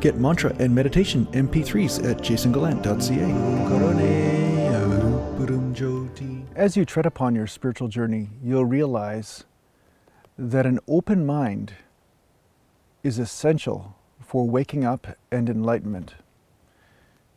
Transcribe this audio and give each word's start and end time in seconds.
Get 0.00 0.16
mantra 0.16 0.56
and 0.58 0.74
meditation 0.74 1.26
MP3s 1.26 2.10
at 2.10 2.16
jasongalant.ca. 2.22 3.60
As 6.56 6.74
you 6.74 6.86
tread 6.86 7.04
upon 7.04 7.34
your 7.34 7.46
spiritual 7.46 7.88
journey, 7.88 8.30
you'll 8.42 8.64
realize 8.64 9.44
that 10.38 10.64
an 10.64 10.78
open 10.88 11.26
mind 11.26 11.74
is 13.02 13.18
essential 13.18 13.94
for 14.20 14.48
waking 14.48 14.86
up 14.86 15.18
and 15.30 15.50
enlightenment. 15.50 16.14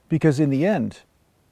Because 0.07 0.39
in 0.39 0.50
the 0.50 0.66
end, 0.66 1.02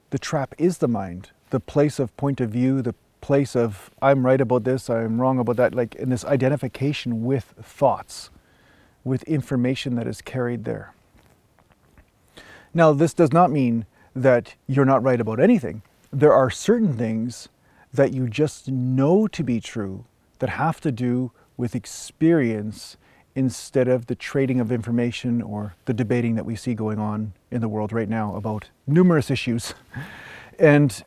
the 0.08 0.18
trap 0.18 0.54
is 0.56 0.78
the 0.78 0.88
mind, 0.88 1.32
the 1.50 1.60
place 1.60 1.98
of 1.98 2.16
point 2.16 2.40
of 2.40 2.48
view, 2.48 2.80
the 2.80 2.94
place 3.20 3.54
of 3.54 3.90
I'm 4.00 4.24
right 4.24 4.40
about 4.40 4.64
this, 4.64 4.88
I'm 4.88 5.20
wrong 5.20 5.38
about 5.38 5.56
that, 5.56 5.74
like 5.74 5.94
in 5.94 6.08
this 6.08 6.24
identification 6.24 7.22
with 7.22 7.52
thoughts, 7.62 8.30
with 9.04 9.22
information 9.24 9.94
that 9.96 10.06
is 10.06 10.22
carried 10.22 10.64
there. 10.64 10.94
Now, 12.74 12.92
this 12.92 13.14
does 13.14 13.32
not 13.32 13.50
mean 13.50 13.86
that 14.14 14.54
you're 14.66 14.84
not 14.84 15.02
right 15.02 15.20
about 15.20 15.40
anything. 15.40 15.82
There 16.12 16.32
are 16.32 16.50
certain 16.50 16.96
things 16.96 17.48
that 17.92 18.12
you 18.12 18.28
just 18.28 18.68
know 18.68 19.26
to 19.28 19.42
be 19.42 19.60
true 19.60 20.04
that 20.38 20.50
have 20.50 20.80
to 20.80 20.92
do 20.92 21.32
with 21.56 21.74
experience 21.74 22.96
instead 23.34 23.88
of 23.88 24.06
the 24.06 24.14
trading 24.14 24.60
of 24.60 24.72
information 24.72 25.40
or 25.40 25.74
the 25.84 25.94
debating 25.94 26.34
that 26.34 26.44
we 26.44 26.56
see 26.56 26.74
going 26.74 26.98
on 26.98 27.32
in 27.50 27.60
the 27.60 27.68
world 27.68 27.92
right 27.92 28.08
now 28.08 28.34
about 28.36 28.70
numerous 28.86 29.30
issues. 29.30 29.74
And 30.58 31.02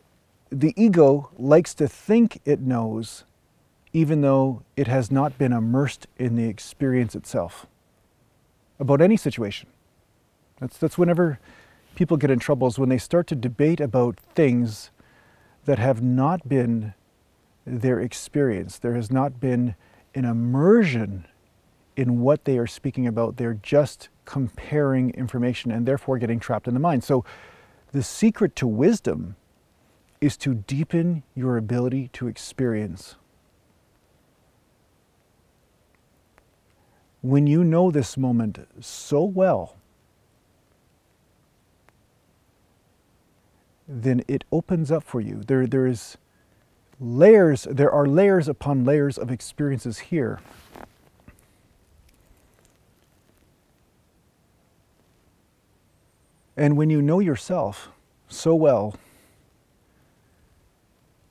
the 0.49 0.73
ego 0.75 1.29
likes 1.37 1.73
to 1.75 1.87
think 1.87 2.41
it 2.45 2.59
knows, 2.59 3.23
even 3.93 4.21
though 4.21 4.63
it 4.75 4.87
has 4.87 5.11
not 5.11 5.37
been 5.37 5.53
immersed 5.53 6.07
in 6.17 6.35
the 6.35 6.49
experience 6.49 7.15
itself 7.15 7.67
about 8.79 9.01
any 9.01 9.17
situation. 9.17 9.69
That's, 10.59 10.77
that's 10.77 10.97
whenever 10.97 11.39
people 11.95 12.17
get 12.17 12.31
in 12.31 12.39
trouble, 12.39 12.67
is 12.67 12.79
when 12.79 12.89
they 12.89 12.97
start 12.97 13.27
to 13.27 13.35
debate 13.35 13.79
about 13.79 14.17
things 14.17 14.91
that 15.65 15.79
have 15.79 16.01
not 16.01 16.47
been 16.47 16.93
their 17.65 17.99
experience. 17.99 18.77
There 18.77 18.95
has 18.95 19.11
not 19.11 19.39
been 19.39 19.75
an 20.13 20.25
immersion 20.25 21.25
in 21.95 22.21
what 22.21 22.45
they 22.45 22.57
are 22.57 22.67
speaking 22.67 23.07
about. 23.07 23.37
They're 23.37 23.59
just 23.61 24.09
comparing 24.25 25.11
information 25.11 25.71
and 25.71 25.85
therefore 25.85 26.17
getting 26.17 26.39
trapped 26.39 26.67
in 26.67 26.73
the 26.73 26.79
mind. 26.79 27.03
So, 27.03 27.25
the 27.91 28.03
secret 28.03 28.55
to 28.57 28.67
wisdom 28.67 29.35
is 30.19 30.35
to 30.37 30.53
deepen 30.53 31.23
your 31.33 31.55
ability 31.55 32.09
to 32.13 32.27
experience. 32.27 33.15
When 37.21 37.47
you 37.47 37.63
know 37.63 37.89
this 37.89 38.17
moment 38.17 38.67
so 38.81 39.23
well, 39.23 39.77
then 43.87 44.23
it 44.27 44.43
opens 44.51 44.91
up 44.91 45.03
for 45.03 45.21
you. 45.21 45.43
There, 45.45 45.67
there 45.67 45.85
is 45.85 46.17
layers, 46.99 47.67
there 47.69 47.91
are 47.91 48.05
layers 48.05 48.47
upon 48.47 48.83
layers 48.83 49.17
of 49.17 49.31
experiences 49.31 49.99
here. 49.99 50.39
And 56.57 56.77
when 56.77 56.89
you 56.89 57.01
know 57.01 57.19
yourself 57.19 57.89
so 58.27 58.55
well, 58.55 58.95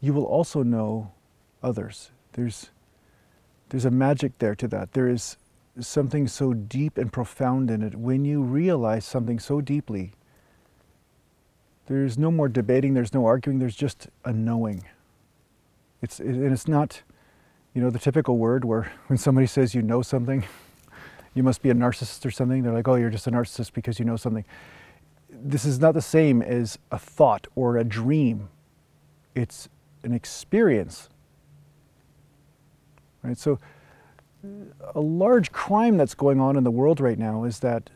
you 0.01 0.13
will 0.13 0.25
also 0.25 0.63
know 0.63 1.13
others. 1.63 2.11
There's, 2.33 2.71
there's 3.71 3.87
a 3.87 3.91
magic 3.91 4.39
there 4.39 4.55
to 4.57 4.69
that. 4.69 4.93
There 4.93 5.09
is 5.09 5.39
something 5.81 6.29
so 6.29 6.53
deep 6.53 6.99
and 6.99 7.11
profound 7.11 7.71
in 7.71 7.83
it. 7.83 7.95
When 7.95 8.25
you 8.27 8.43
realize 8.43 9.07
something 9.07 9.39
so 9.39 9.63
deeply, 9.63 10.13
there's 11.87 12.17
no 12.17 12.31
more 12.31 12.49
debating, 12.49 12.95
there's 12.95 13.13
no 13.13 13.27
arguing, 13.27 13.59
there's 13.59 13.77
just 13.77 14.09
a 14.25 14.33
knowing. 14.33 14.85
It's, 16.03 16.19
and 16.19 16.53
it's 16.53 16.67
not, 16.67 17.03
you 17.75 17.83
know, 17.83 17.91
the 17.91 17.99
typical 17.99 18.39
word 18.39 18.65
where 18.65 18.91
when 19.09 19.19
somebody 19.19 19.47
says 19.47 19.75
you 19.75 19.83
know 19.83 20.03
something, 20.03 20.45
you 21.35 21.43
must 21.43 21.63
be 21.63 21.71
a 21.71 21.75
narcissist 21.75 22.25
or 22.25 22.31
something. 22.31 22.63
They're 22.63 22.73
like, 22.73 22.89
oh, 22.89 22.95
you're 22.95 23.11
just 23.11 23.27
a 23.27 23.31
narcissist 23.31 23.73
because 23.73 23.99
you 23.99 24.05
know 24.05 24.17
something. 24.17 24.45
This 25.29 25.65
is 25.65 25.81
not 25.81 25.95
the 25.95 26.03
same 26.03 26.43
as 26.43 26.79
a 26.93 26.99
thought 26.99 27.49
or 27.57 27.77
a 27.77 27.85
dream. 27.85 28.49
It's 29.35 29.69
an 30.05 30.13
experience. 30.13 31.09
Right? 33.23 33.37
So, 33.37 33.59
a 34.95 35.01
large 35.01 35.51
crime 35.51 35.97
that's 35.97 36.15
going 36.15 36.39
on 36.39 36.57
in 36.57 36.65
the 36.65 36.71
world 36.71 37.01
right 37.01 37.19
now 37.19 37.45
is 37.45 37.61
that 37.61 37.89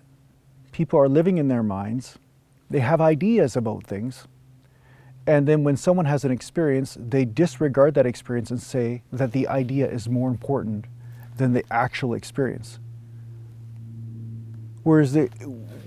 people 0.72 0.98
are 0.98 1.08
living 1.08 1.36
in 1.36 1.48
their 1.48 1.62
minds 1.62 2.18
they 2.70 2.80
have 2.80 3.00
ideas 3.00 3.56
about 3.56 3.84
things. 3.84 4.26
And 5.26 5.46
then 5.46 5.62
when 5.62 5.76
someone 5.76 6.06
has 6.06 6.24
an 6.24 6.30
experience, 6.30 6.96
they 6.98 7.24
disregard 7.24 7.94
that 7.94 8.06
experience 8.06 8.50
and 8.50 8.60
say 8.60 9.02
that 9.12 9.32
the 9.32 9.46
idea 9.48 9.90
is 9.90 10.08
more 10.08 10.30
important 10.30 10.86
than 11.36 11.52
the 11.52 11.64
actual 11.70 12.14
experience. 12.14 12.78
Whereas 14.82 15.12
the, 15.12 15.26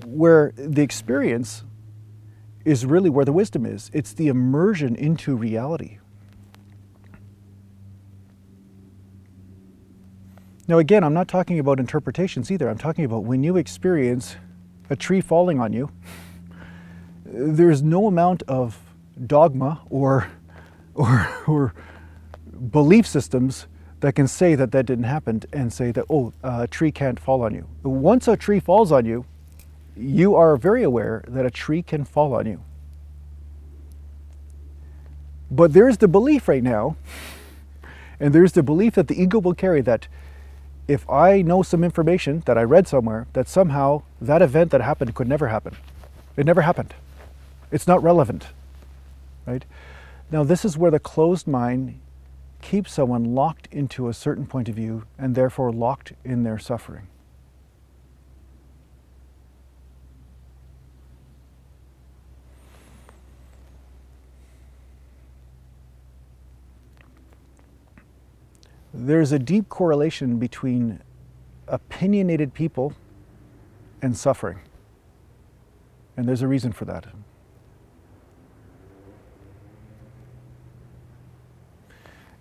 where 0.05 0.53
the 0.55 0.83
experience 0.83 1.63
is 2.65 2.85
really 2.85 3.09
where 3.09 3.25
the 3.25 3.33
wisdom 3.33 3.65
is, 3.65 3.89
it's 3.93 4.13
the 4.13 4.27
immersion 4.27 4.95
into 4.95 5.35
reality. 5.35 5.97
Now, 10.67 10.77
again, 10.77 11.03
I'm 11.03 11.13
not 11.13 11.27
talking 11.27 11.59
about 11.59 11.79
interpretations 11.79 12.51
either. 12.51 12.69
I'm 12.69 12.77
talking 12.77 13.03
about 13.03 13.23
when 13.23 13.43
you 13.43 13.57
experience 13.57 14.35
a 14.89 14.95
tree 14.95 15.19
falling 15.19 15.59
on 15.59 15.73
you 15.73 15.89
there's 17.31 17.81
no 17.81 18.07
amount 18.07 18.43
of 18.43 18.79
dogma 19.25 19.81
or, 19.89 20.29
or, 20.93 21.29
or 21.47 21.73
belief 22.71 23.07
systems 23.07 23.67
that 24.01 24.13
can 24.13 24.27
say 24.27 24.55
that 24.55 24.71
that 24.71 24.85
didn't 24.85 25.05
happen 25.05 25.41
and 25.53 25.71
say 25.71 25.91
that, 25.91 26.05
oh, 26.09 26.33
a 26.43 26.67
tree 26.67 26.91
can't 26.91 27.19
fall 27.19 27.43
on 27.43 27.53
you. 27.53 27.67
Once 27.83 28.27
a 28.27 28.35
tree 28.35 28.59
falls 28.59 28.91
on 28.91 29.05
you, 29.05 29.25
you 29.95 30.35
are 30.35 30.57
very 30.57 30.83
aware 30.83 31.23
that 31.27 31.45
a 31.45 31.51
tree 31.51 31.81
can 31.81 32.03
fall 32.03 32.33
on 32.33 32.45
you. 32.45 32.61
But 35.49 35.73
there's 35.73 35.97
the 35.97 36.07
belief 36.07 36.47
right 36.47 36.63
now, 36.63 36.95
and 38.19 38.33
there's 38.33 38.53
the 38.53 38.63
belief 38.63 38.95
that 38.95 39.07
the 39.07 39.21
ego 39.21 39.39
will 39.39 39.53
carry 39.53 39.81
that 39.81 40.07
if 40.87 41.07
I 41.09 41.41
know 41.41 41.61
some 41.61 41.83
information 41.83 42.41
that 42.45 42.57
I 42.57 42.63
read 42.63 42.87
somewhere, 42.87 43.27
that 43.33 43.47
somehow 43.47 44.01
that 44.19 44.41
event 44.41 44.71
that 44.71 44.81
happened 44.81 45.13
could 45.13 45.27
never 45.27 45.49
happen. 45.49 45.75
It 46.37 46.45
never 46.45 46.61
happened. 46.61 46.93
It's 47.71 47.87
not 47.87 48.03
relevant, 48.03 48.47
right? 49.45 49.63
Now, 50.29 50.43
this 50.43 50.65
is 50.65 50.77
where 50.77 50.91
the 50.91 50.99
closed 50.99 51.47
mind 51.47 51.99
keeps 52.61 52.93
someone 52.93 53.33
locked 53.33 53.67
into 53.71 54.07
a 54.07 54.13
certain 54.13 54.45
point 54.45 54.69
of 54.69 54.75
view 54.75 55.03
and 55.17 55.35
therefore 55.35 55.71
locked 55.71 56.13
in 56.23 56.43
their 56.43 56.59
suffering. 56.59 57.07
There's 68.93 69.31
a 69.31 69.39
deep 69.39 69.69
correlation 69.69 70.37
between 70.37 71.01
opinionated 71.67 72.53
people 72.53 72.93
and 74.01 74.15
suffering. 74.17 74.59
And 76.17 76.27
there's 76.27 76.41
a 76.41 76.47
reason 76.47 76.73
for 76.73 76.85
that. 76.85 77.07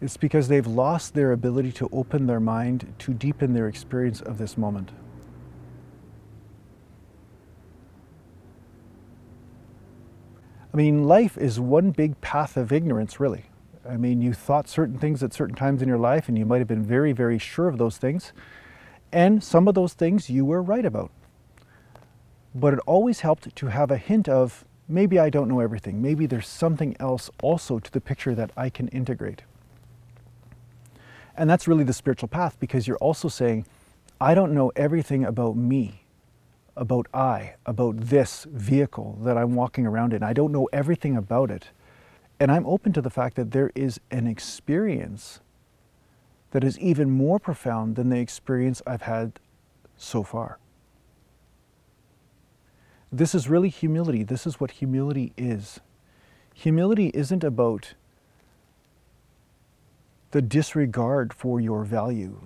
It's 0.01 0.17
because 0.17 0.49
they've 0.49 0.67
lost 0.67 1.15
their 1.15 1.33
ability 1.33 1.73
to 1.73 1.89
open 1.93 2.27
their 2.27 2.41
mind 2.41 2.95
to 3.01 3.13
deepen 3.13 3.53
their 3.53 3.69
experience 3.69 4.21
of 4.21 4.39
this 4.39 4.57
moment. 4.57 4.91
I 10.73 10.77
mean, 10.77 11.05
life 11.05 11.37
is 11.37 11.59
one 11.59 11.91
big 11.91 12.21
path 12.21 12.57
of 12.57 12.73
ignorance, 12.73 13.19
really. 13.19 13.45
I 13.87 13.97
mean, 13.97 14.23
you 14.23 14.33
thought 14.33 14.69
certain 14.69 14.99
things 14.99 15.23
at 15.23 15.33
certain 15.33 15.57
times 15.57 15.83
in 15.83 15.89
your 15.89 15.99
life, 15.99 16.29
and 16.29 16.39
you 16.39 16.47
might 16.47 16.59
have 16.59 16.69
been 16.69 16.85
very, 16.85 17.13
very 17.13 17.39
sure 17.39 17.67
of 17.67 17.77
those 17.77 17.99
things. 17.99 18.33
And 19.13 19.43
some 19.43 19.67
of 19.67 19.75
those 19.75 19.95
things 19.95 20.31
you 20.31 20.45
were 20.45 20.63
right 20.63 20.85
about. 20.85 21.11
But 22.55 22.75
it 22.75 22.81
always 22.87 23.21
helped 23.21 23.55
to 23.55 23.67
have 23.67 23.91
a 23.91 23.97
hint 23.97 24.29
of 24.29 24.65
maybe 24.89 25.19
I 25.19 25.29
don't 25.29 25.49
know 25.49 25.61
everything. 25.61 26.01
Maybe 26.01 26.27
there's 26.27 26.49
something 26.49 26.97
else 27.01 27.31
also 27.43 27.81
to 27.81 27.91
the 27.91 28.01
picture 28.01 28.35
that 28.37 28.53
I 28.57 28.71
can 28.71 28.89
integrate. 28.89 29.43
And 31.41 31.49
that's 31.49 31.67
really 31.67 31.85
the 31.85 31.95
spiritual 31.95 32.29
path 32.29 32.61
because 32.61 32.87
you're 32.87 32.99
also 32.99 33.29
saying, 33.29 33.65
I 34.21 34.35
don't 34.35 34.53
know 34.53 34.71
everything 34.77 35.25
about 35.25 35.57
me, 35.57 36.05
about 36.77 37.07
I, 37.15 37.55
about 37.65 37.97
this 37.99 38.47
vehicle 38.51 39.19
that 39.23 39.39
I'm 39.39 39.55
walking 39.55 39.87
around 39.87 40.13
in. 40.13 40.23
I 40.23 40.35
don't 40.35 40.53
know 40.53 40.69
everything 40.71 41.17
about 41.17 41.51
it. 41.51 41.71
And 42.39 42.53
I'm 42.53 42.67
open 42.67 42.93
to 42.93 43.01
the 43.01 43.09
fact 43.09 43.37
that 43.37 43.53
there 43.53 43.73
is 43.75 43.99
an 44.11 44.27
experience 44.27 45.41
that 46.51 46.63
is 46.63 46.79
even 46.79 47.11
more 47.11 47.39
profound 47.39 47.97
than 47.97 48.11
the 48.11 48.19
experience 48.19 48.83
I've 48.87 49.03
had 49.03 49.41
so 49.97 50.23
far. 50.23 50.59
this 53.11 53.35
is 53.35 53.49
really 53.49 53.71
humility. 53.71 54.25
This 54.25 54.47
is 54.47 54.61
what 54.61 54.73
humility 54.73 55.33
is. 55.39 55.81
Humility 56.53 57.11
isn't 57.15 57.43
about 57.43 57.95
the 60.31 60.43
disregard 60.43 61.35
for 61.35 61.61
your 61.61 61.85
value. 61.85 62.41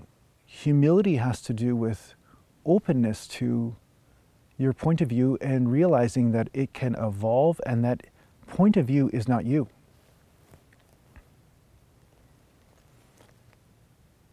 Humility 0.46 1.16
has 1.16 1.40
to 1.42 1.52
do 1.52 1.76
with 1.76 2.14
openness 2.64 3.26
to 3.26 3.76
your 4.56 4.72
point 4.72 5.00
of 5.00 5.08
view 5.08 5.36
and 5.40 5.70
realizing 5.70 6.32
that 6.32 6.48
it 6.54 6.72
can 6.72 6.94
evolve 6.94 7.60
and 7.66 7.84
that 7.84 8.06
point 8.46 8.76
of 8.76 8.86
view 8.86 9.10
is 9.12 9.28
not 9.28 9.44
you. 9.44 9.68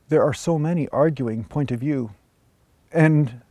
There 0.09 0.23
are 0.23 0.33
so 0.33 0.59
many 0.59 0.87
arguing 0.89 1.43
point 1.45 1.71
of 1.71 1.79
view. 1.79 2.11
And 2.91 3.41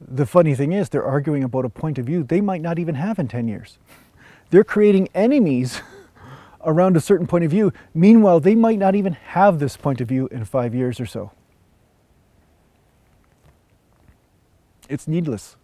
the 0.00 0.26
funny 0.26 0.54
thing 0.54 0.72
is, 0.72 0.90
they're 0.90 1.04
arguing 1.04 1.42
about 1.42 1.64
a 1.64 1.70
point 1.70 1.98
of 1.98 2.06
view 2.06 2.22
they 2.22 2.40
might 2.40 2.60
not 2.60 2.78
even 2.78 2.94
have 2.94 3.18
in 3.18 3.28
10 3.28 3.48
years. 3.48 3.78
They're 4.50 4.64
creating 4.64 5.08
enemies 5.14 5.80
around 6.64 6.96
a 6.96 7.00
certain 7.00 7.26
point 7.26 7.44
of 7.44 7.50
view. 7.50 7.72
Meanwhile, 7.94 8.40
they 8.40 8.54
might 8.54 8.78
not 8.78 8.94
even 8.94 9.12
have 9.14 9.58
this 9.58 9.76
point 9.76 10.00
of 10.00 10.08
view 10.08 10.28
in 10.28 10.44
five 10.44 10.74
years 10.74 11.00
or 11.00 11.06
so. 11.06 11.32
It's 14.88 15.08
needless. 15.08 15.56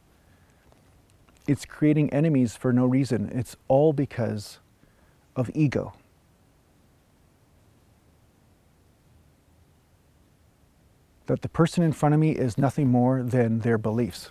It's 1.47 1.65
creating 1.65 2.13
enemies 2.13 2.57
for 2.57 2.73
no 2.73 2.87
reason. 2.87 3.31
It's 3.33 3.57
all 3.69 3.93
because 3.93 4.59
of 5.37 5.51
ego. 5.55 5.95
That 11.27 11.43
the 11.43 11.49
person 11.49 11.85
in 11.85 11.93
front 11.93 12.15
of 12.15 12.21
me 12.21 12.33
is 12.33 12.57
nothing 12.57 12.89
more 12.89 13.23
than 13.23 13.61
their 13.61 13.77
beliefs. 13.77 14.31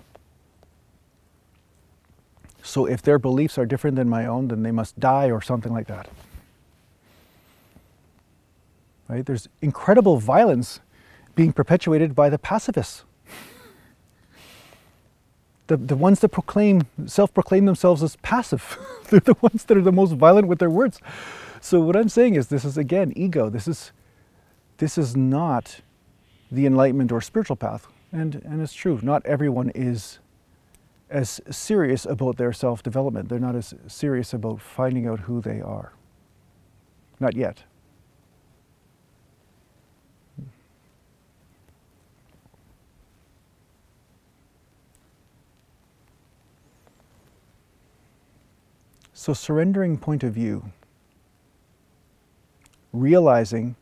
So 2.63 2.85
if 2.85 3.01
their 3.01 3.19
beliefs 3.19 3.57
are 3.57 3.65
different 3.65 3.95
than 3.95 4.09
my 4.09 4.25
own, 4.25 4.47
then 4.49 4.63
they 4.63 4.71
must 4.71 4.99
die 4.99 5.31
or 5.31 5.41
something 5.41 5.71
like 5.71 5.87
that. 5.87 6.09
Right? 9.07 9.25
There's 9.25 9.47
incredible 9.61 10.17
violence 10.17 10.79
being 11.35 11.53
perpetuated 11.53 12.15
by 12.15 12.29
the 12.29 12.37
pacifists. 12.37 13.03
The, 15.67 15.77
the 15.77 15.95
ones 15.95 16.21
that 16.21 16.29
proclaim, 16.29 16.87
self-proclaim 17.05 17.65
themselves 17.65 18.01
as 18.01 18.15
passive. 18.17 18.77
They're 19.09 19.19
the 19.19 19.35
ones 19.41 19.65
that 19.65 19.77
are 19.77 19.81
the 19.81 19.91
most 19.91 20.13
violent 20.13 20.47
with 20.47 20.59
their 20.59 20.69
words. 20.69 20.99
So 21.61 21.81
what 21.81 21.95
I'm 21.95 22.09
saying 22.09 22.35
is 22.35 22.47
this 22.47 22.65
is 22.65 22.77
again 22.77 23.13
ego. 23.15 23.49
This 23.49 23.67
is 23.67 23.91
this 24.77 24.97
is 24.97 25.15
not 25.15 25.81
the 26.51 26.65
enlightenment 26.65 27.11
or 27.11 27.19
spiritual 27.19 27.55
path. 27.55 27.87
And 28.11 28.35
and 28.45 28.61
it's 28.61 28.73
true, 28.73 28.99
not 29.01 29.25
everyone 29.25 29.71
is 29.75 30.19
as 31.09 31.41
serious 31.49 32.05
about 32.05 32.37
their 32.37 32.53
self-development. 32.53 33.29
They're 33.29 33.39
not 33.39 33.55
as 33.55 33.73
serious 33.87 34.33
about 34.33 34.61
finding 34.61 35.07
out 35.07 35.21
who 35.21 35.41
they 35.41 35.61
are. 35.61 35.93
Not 37.19 37.35
yet. 37.35 37.63
So, 49.19 49.33
surrendering 49.33 49.97
point 49.97 50.23
of 50.23 50.35
view, 50.35 50.71
realizing 52.93 53.75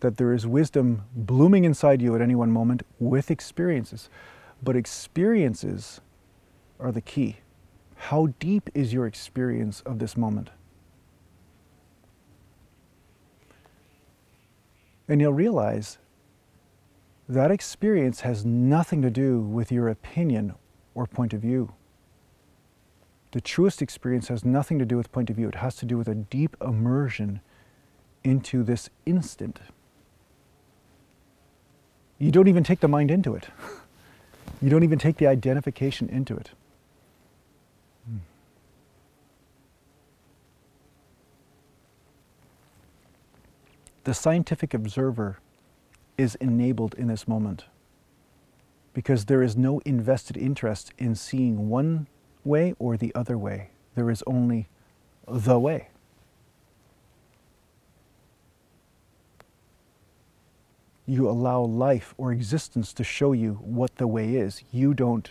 that 0.00 0.16
there 0.16 0.32
is 0.32 0.46
wisdom 0.46 1.02
blooming 1.14 1.66
inside 1.66 2.00
you 2.00 2.14
at 2.14 2.22
any 2.22 2.34
one 2.34 2.50
moment 2.50 2.84
with 2.98 3.30
experiences. 3.30 4.08
But 4.62 4.76
experiences 4.76 6.00
are 6.80 6.90
the 6.90 7.02
key. 7.02 7.40
How 7.96 8.28
deep 8.40 8.70
is 8.72 8.94
your 8.94 9.06
experience 9.06 9.82
of 9.82 9.98
this 9.98 10.16
moment? 10.16 10.48
And 15.06 15.20
you'll 15.20 15.34
realize 15.34 15.98
that 17.28 17.50
experience 17.50 18.22
has 18.22 18.42
nothing 18.42 19.02
to 19.02 19.10
do 19.10 19.38
with 19.38 19.70
your 19.70 19.86
opinion 19.90 20.54
or 20.94 21.06
point 21.06 21.34
of 21.34 21.42
view. 21.42 21.74
The 23.32 23.40
truest 23.40 23.82
experience 23.82 24.28
has 24.28 24.44
nothing 24.44 24.78
to 24.78 24.84
do 24.84 24.96
with 24.96 25.12
point 25.12 25.28
of 25.28 25.36
view. 25.36 25.48
It 25.48 25.56
has 25.56 25.76
to 25.76 25.86
do 25.86 25.98
with 25.98 26.08
a 26.08 26.14
deep 26.14 26.56
immersion 26.62 27.40
into 28.24 28.62
this 28.62 28.88
instant. 29.04 29.60
You 32.18 32.30
don't 32.30 32.48
even 32.48 32.64
take 32.64 32.80
the 32.80 32.88
mind 32.88 33.10
into 33.10 33.34
it. 33.34 33.48
You 34.60 34.70
don't 34.70 34.82
even 34.82 34.98
take 34.98 35.18
the 35.18 35.26
identification 35.26 36.08
into 36.08 36.36
it. 36.36 36.50
Hmm. 38.04 38.16
The 44.02 44.14
scientific 44.14 44.74
observer 44.74 45.38
is 46.16 46.34
enabled 46.36 46.94
in 46.94 47.06
this 47.06 47.28
moment 47.28 47.66
because 48.94 49.26
there 49.26 49.44
is 49.44 49.56
no 49.56 49.78
invested 49.84 50.36
interest 50.36 50.92
in 50.98 51.14
seeing 51.14 51.68
one 51.68 52.08
way 52.48 52.74
or 52.78 52.96
the 52.96 53.14
other 53.14 53.38
way. 53.38 53.70
There 53.94 54.10
is 54.10 54.24
only 54.26 54.68
the 55.28 55.58
way. 55.58 55.88
You 61.06 61.28
allow 61.28 61.62
life 61.62 62.14
or 62.18 62.32
existence 62.32 62.92
to 62.94 63.04
show 63.04 63.32
you 63.32 63.54
what 63.62 63.96
the 63.96 64.06
way 64.06 64.34
is. 64.34 64.62
You 64.72 64.94
don't 64.94 65.30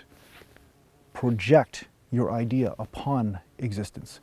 project 1.13 1.85
your 2.11 2.31
idea 2.31 2.73
upon 2.79 3.39
existence. 3.57 4.19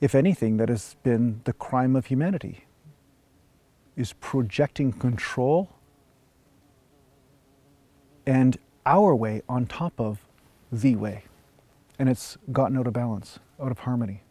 If 0.00 0.14
anything, 0.14 0.56
that 0.58 0.68
has 0.68 0.96
been 1.02 1.40
the 1.44 1.52
crime 1.52 1.96
of 1.96 2.06
humanity, 2.06 2.64
is 3.96 4.12
projecting 4.14 4.92
control 4.92 5.70
and 8.26 8.58
our 8.84 9.14
way 9.14 9.42
on 9.48 9.66
top 9.66 9.98
of 9.98 10.18
the 10.80 10.96
way. 10.96 11.24
And 11.98 12.08
it's 12.08 12.36
gotten 12.52 12.76
out 12.76 12.86
of 12.86 12.92
balance, 12.92 13.38
out 13.60 13.70
of 13.70 13.80
harmony. 13.80 14.22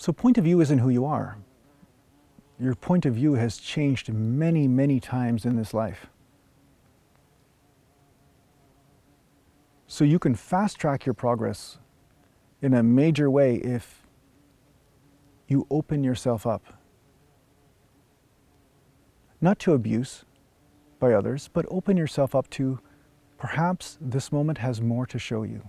So, 0.00 0.14
point 0.14 0.38
of 0.38 0.44
view 0.44 0.62
isn't 0.62 0.78
who 0.78 0.88
you 0.88 1.04
are. 1.04 1.36
Your 2.58 2.74
point 2.74 3.04
of 3.04 3.14
view 3.14 3.34
has 3.34 3.58
changed 3.58 4.10
many, 4.10 4.66
many 4.66 4.98
times 4.98 5.44
in 5.44 5.56
this 5.56 5.74
life. 5.74 6.06
So 9.90 10.04
you 10.04 10.20
can 10.20 10.36
fast 10.36 10.78
track 10.78 11.04
your 11.04 11.14
progress 11.14 11.78
in 12.62 12.74
a 12.74 12.80
major 12.80 13.28
way 13.28 13.56
if 13.56 14.06
you 15.48 15.66
open 15.68 16.04
yourself 16.04 16.46
up. 16.46 16.62
Not 19.40 19.58
to 19.58 19.72
abuse 19.72 20.24
by 21.00 21.12
others, 21.12 21.50
but 21.52 21.66
open 21.68 21.96
yourself 21.96 22.36
up 22.36 22.48
to 22.50 22.78
perhaps 23.36 23.98
this 24.00 24.30
moment 24.30 24.58
has 24.58 24.80
more 24.80 25.06
to 25.06 25.18
show 25.18 25.42
you. 25.42 25.68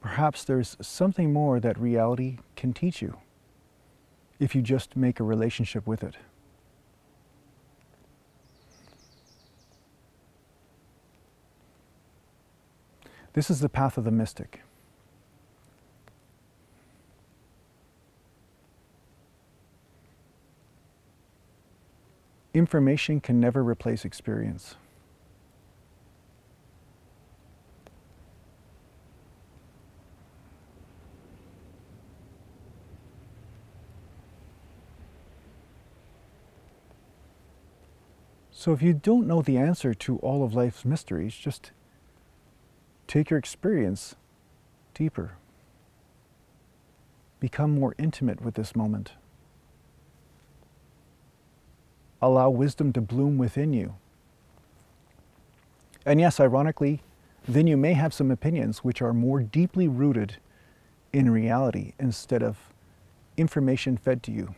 Perhaps 0.00 0.44
there's 0.44 0.78
something 0.80 1.34
more 1.34 1.60
that 1.60 1.78
reality 1.78 2.38
can 2.56 2.72
teach 2.72 3.02
you 3.02 3.18
if 4.40 4.54
you 4.54 4.62
just 4.62 4.96
make 4.96 5.20
a 5.20 5.24
relationship 5.24 5.86
with 5.86 6.02
it. 6.02 6.16
This 13.36 13.50
is 13.50 13.60
the 13.60 13.68
path 13.68 13.98
of 13.98 14.04
the 14.04 14.10
mystic. 14.10 14.62
Information 22.54 23.20
can 23.20 23.38
never 23.38 23.62
replace 23.62 24.06
experience. 24.06 24.76
So 38.50 38.72
if 38.72 38.80
you 38.80 38.94
don't 38.94 39.26
know 39.26 39.42
the 39.42 39.58
answer 39.58 39.92
to 39.92 40.16
all 40.20 40.42
of 40.42 40.54
life's 40.54 40.86
mysteries, 40.86 41.34
just 41.34 41.72
Take 43.06 43.30
your 43.30 43.38
experience 43.38 44.16
deeper. 44.94 45.32
Become 47.38 47.72
more 47.72 47.94
intimate 47.98 48.40
with 48.40 48.54
this 48.54 48.74
moment. 48.74 49.12
Allow 52.20 52.50
wisdom 52.50 52.92
to 52.94 53.00
bloom 53.00 53.38
within 53.38 53.72
you. 53.72 53.94
And 56.04 56.20
yes, 56.20 56.40
ironically, 56.40 57.02
then 57.46 57.66
you 57.66 57.76
may 57.76 57.92
have 57.92 58.14
some 58.14 58.30
opinions 58.30 58.78
which 58.78 59.02
are 59.02 59.12
more 59.12 59.40
deeply 59.42 59.86
rooted 59.86 60.36
in 61.12 61.30
reality 61.30 61.92
instead 61.98 62.42
of 62.42 62.56
information 63.36 63.96
fed 63.96 64.22
to 64.24 64.32
you 64.32 64.54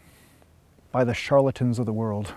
by 0.92 1.04
the 1.04 1.14
charlatans 1.14 1.78
of 1.78 1.86
the 1.86 1.92
world. 1.92 2.34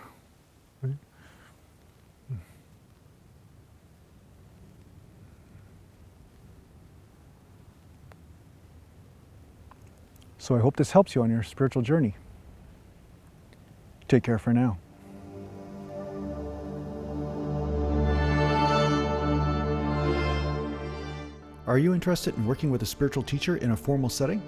So 10.51 10.57
I 10.57 10.59
hope 10.59 10.75
this 10.75 10.91
helps 10.91 11.15
you 11.15 11.23
on 11.23 11.29
your 11.29 11.43
spiritual 11.43 11.81
journey. 11.81 12.17
Take 14.09 14.23
care 14.23 14.37
for 14.37 14.51
now. 14.51 14.77
Are 21.65 21.77
you 21.77 21.93
interested 21.93 22.35
in 22.35 22.45
working 22.45 22.69
with 22.69 22.81
a 22.81 22.85
spiritual 22.85 23.23
teacher 23.23 23.55
in 23.55 23.71
a 23.71 23.77
formal 23.77 24.09
setting? 24.09 24.43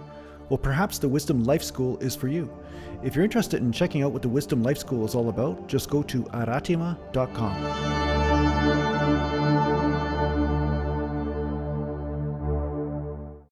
Well, 0.50 0.57
perhaps 0.57 1.00
the 1.00 1.07
Wisdom 1.07 1.45
Life 1.45 1.63
School 1.63 1.98
is 2.00 2.17
for 2.17 2.27
you. 2.27 2.51
If 3.01 3.15
you're 3.15 3.24
interested 3.24 3.62
in 3.62 3.72
checking 3.72 4.03
out 4.03 4.12
what 4.12 4.24
the 4.24 4.27
Wisdom 4.27 4.62
Life 4.62 4.79
School 4.79 5.05
is 5.05 5.15
all 5.15 5.29
about, 5.29 5.69
just 5.69 5.89
go 5.89 6.03
to 6.03 6.24
aratima.com. 6.24 7.92